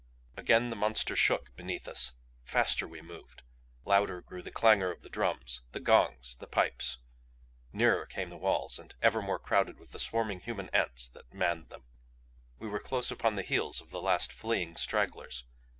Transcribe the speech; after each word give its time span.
Again 0.35 0.71
the 0.71 0.75
monster 0.75 1.15
shook 1.15 1.55
beneath 1.55 1.87
us. 1.87 2.13
Faster 2.43 2.87
we 2.87 3.03
moved. 3.03 3.43
Louder 3.85 4.19
grew 4.23 4.41
the 4.41 4.49
clangor 4.49 4.89
of 4.89 5.03
the 5.03 5.11
drums, 5.11 5.61
the 5.73 5.79
gongs, 5.79 6.35
the 6.37 6.47
pipes. 6.47 6.97
Nearer 7.71 8.07
came 8.07 8.31
the 8.31 8.35
walls; 8.35 8.79
and 8.79 8.95
ever 9.03 9.21
more 9.21 9.37
crowded 9.37 9.77
with 9.77 9.91
the 9.91 9.99
swarming 9.99 10.39
human 10.39 10.71
ants 10.71 11.07
that 11.09 11.31
manned 11.31 11.69
them. 11.69 11.83
We 12.57 12.67
were 12.67 12.79
close 12.79 13.11
upon 13.11 13.35
the 13.35 13.43
heels 13.43 13.79
of 13.79 13.91
the 13.91 14.01
last 14.01 14.33
fleeing 14.33 14.75
stragglers. 14.75 15.43